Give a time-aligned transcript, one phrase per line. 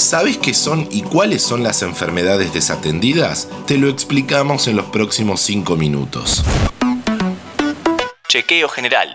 [0.00, 3.48] ¿Sabes qué son y cuáles son las enfermedades desatendidas?
[3.66, 6.42] Te lo explicamos en los próximos 5 minutos.
[8.26, 9.14] Chequeo general.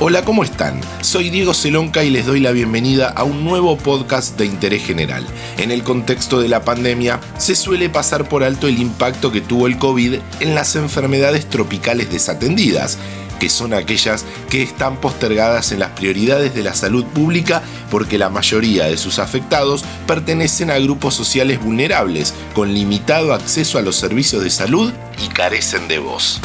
[0.00, 0.80] Hola, ¿cómo están?
[1.00, 5.24] Soy Diego Celonca y les doy la bienvenida a un nuevo podcast de interés general.
[5.58, 9.68] En el contexto de la pandemia, se suele pasar por alto el impacto que tuvo
[9.68, 12.98] el COVID en las enfermedades tropicales desatendidas,
[13.38, 18.30] que son aquellas que están postergadas en las prioridades de la salud pública porque la
[18.30, 24.42] mayoría de sus afectados pertenecen a grupos sociales vulnerables, con limitado acceso a los servicios
[24.42, 24.92] de salud
[25.24, 26.40] y carecen de voz.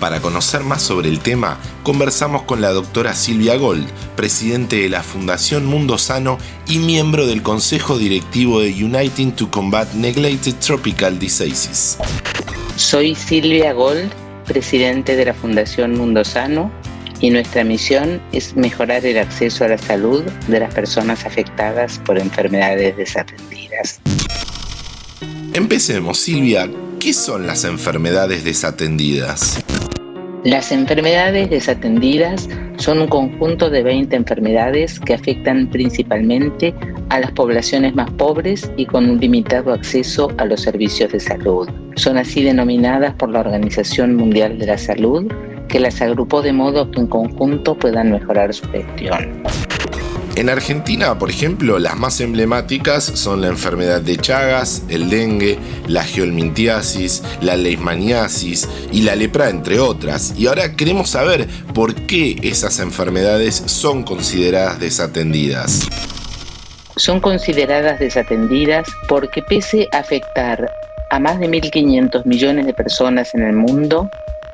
[0.00, 5.02] Para conocer más sobre el tema, conversamos con la doctora Silvia Gold, presidente de la
[5.02, 6.38] Fundación Mundo Sano
[6.68, 11.96] y miembro del Consejo Directivo de Uniting to Combat Neglected Tropical Diseases.
[12.76, 14.12] Soy Silvia Gold,
[14.46, 16.70] presidente de la Fundación Mundo Sano
[17.20, 22.18] y nuestra misión es mejorar el acceso a la salud de las personas afectadas por
[22.18, 24.00] enfermedades desatendidas.
[25.52, 26.68] Empecemos, Silvia.
[27.00, 29.64] ¿Qué son las enfermedades desatendidas?
[30.44, 36.74] Las enfermedades desatendidas son un conjunto de 20 enfermedades que afectan principalmente
[37.08, 41.68] a las poblaciones más pobres y con un limitado acceso a los servicios de salud.
[41.96, 45.32] Son así denominadas por la Organización Mundial de la Salud,
[45.66, 49.42] que las agrupó de modo que en conjunto puedan mejorar su gestión.
[50.36, 55.58] En Argentina, por ejemplo, las más emblemáticas son la enfermedad de Chagas, el dengue,
[55.88, 60.34] la geolmintiasis, la leishmaniasis y la lepra, entre otras.
[60.36, 65.88] Y ahora queremos saber por qué esas enfermedades son consideradas desatendidas.
[66.96, 70.70] Son consideradas desatendidas porque pese a afectar
[71.10, 74.10] a más de 1.500 millones de personas en el mundo,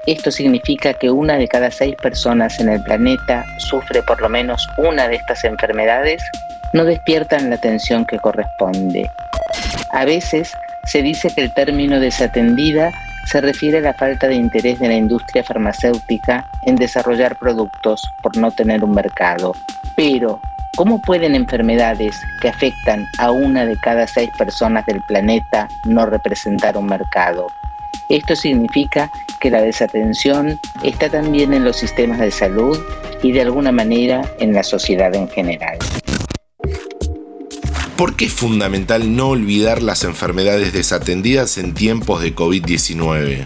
[0.06, 4.68] esto significa que una de cada seis personas en el planeta sufre por lo menos
[4.76, 6.22] una de estas enfermedades,
[6.72, 9.08] no despiertan la atención que corresponde.
[9.92, 10.52] A veces
[10.84, 12.90] se dice que el término desatendida
[13.26, 18.36] se refiere a la falta de interés de la industria farmacéutica en desarrollar productos por
[18.36, 19.52] no tener un mercado.
[19.94, 20.40] Pero,
[20.76, 26.76] ¿cómo pueden enfermedades que afectan a una de cada seis personas del planeta no representar
[26.76, 27.46] un mercado?
[28.08, 29.10] Esto significa
[29.40, 32.78] que la desatención está también en los sistemas de salud
[33.22, 35.78] y de alguna manera en la sociedad en general.
[37.96, 43.44] ¿Por qué es fundamental no olvidar las enfermedades desatendidas en tiempos de COVID-19?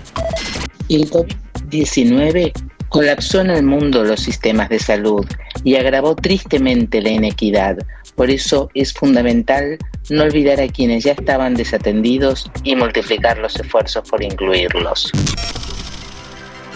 [0.88, 2.52] El COVID-19
[2.88, 5.26] colapsó en el mundo los sistemas de salud
[5.66, 7.76] y agravó tristemente la inequidad.
[8.14, 9.78] Por eso es fundamental
[10.08, 15.10] no olvidar a quienes ya estaban desatendidos y multiplicar los esfuerzos por incluirlos.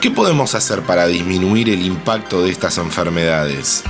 [0.00, 3.84] ¿Qué podemos hacer para disminuir el impacto de estas enfermedades?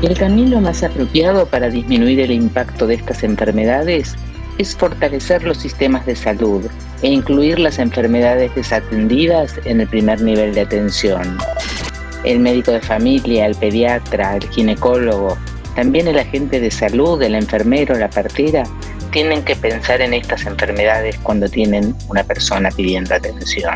[0.00, 4.14] El camino más apropiado para disminuir el impacto de estas enfermedades
[4.56, 6.64] es fortalecer los sistemas de salud
[7.02, 11.36] e incluir las enfermedades desatendidas en el primer nivel de atención.
[12.26, 15.38] El médico de familia, el pediatra, el ginecólogo,
[15.76, 18.64] también el agente de salud, el enfermero, la partera,
[19.12, 23.74] tienen que pensar en estas enfermedades cuando tienen una persona pidiendo atención.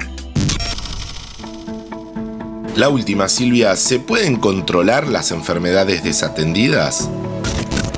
[2.75, 7.09] La última, Silvia, ¿se pueden controlar las enfermedades desatendidas?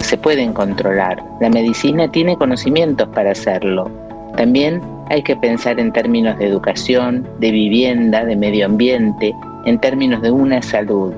[0.03, 1.23] Se pueden controlar.
[1.41, 3.91] La medicina tiene conocimientos para hacerlo.
[4.37, 9.33] También hay que pensar en términos de educación, de vivienda, de medio ambiente,
[9.65, 11.13] en términos de una salud.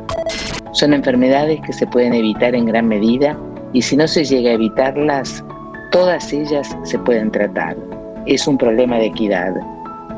[0.73, 3.39] Son enfermedades que se pueden evitar en gran medida
[3.73, 5.45] y si no se llega a evitarlas,
[5.91, 7.77] todas ellas se pueden tratar.
[8.27, 9.55] Es un problema de equidad.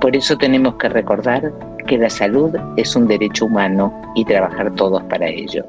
[0.00, 1.52] Por eso tenemos que recordar
[1.86, 5.64] que la salud es un derecho humano y trabajar todos para ello.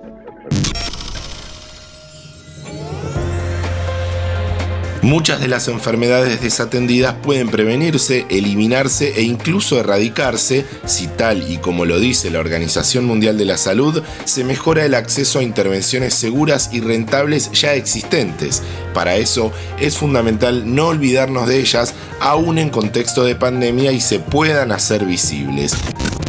[5.03, 11.85] Muchas de las enfermedades desatendidas pueden prevenirse, eliminarse e incluso erradicarse si tal y como
[11.85, 16.71] lo dice la Organización Mundial de la Salud, se mejora el acceso a intervenciones seguras
[16.73, 18.63] y rentables ya existentes.
[18.93, 24.19] Para eso es fundamental no olvidarnos de ellas aún en contexto de pandemia y se
[24.19, 25.75] puedan hacer visibles.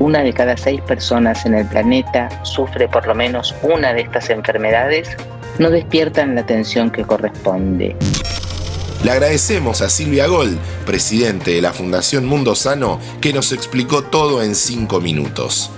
[0.00, 4.30] Una de cada seis personas en el planeta sufre por lo menos una de estas
[4.30, 5.08] enfermedades,
[5.58, 7.96] no despiertan la atención que corresponde.
[9.04, 14.42] Le agradecemos a Silvia Gold, presidente de la Fundación Mundo Sano, que nos explicó todo
[14.42, 15.70] en cinco minutos.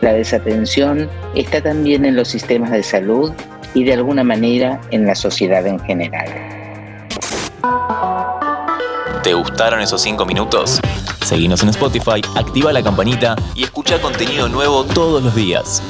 [0.00, 3.32] La desatención está también en los sistemas de salud
[3.74, 6.26] y de alguna manera en la sociedad en general.
[9.22, 10.80] ¿Te gustaron esos cinco minutos?
[11.24, 15.82] Seguinos en Spotify, activa la campanita y escucha contenido nuevo todos los días.